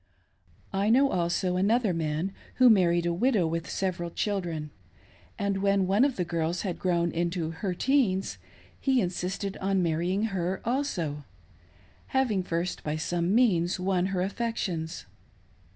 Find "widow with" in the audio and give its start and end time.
3.13-3.69